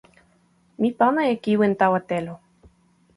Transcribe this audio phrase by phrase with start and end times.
[0.79, 2.35] mi pana e kiwen tawa telo.